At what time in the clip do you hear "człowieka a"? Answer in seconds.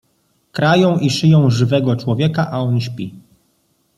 1.95-2.59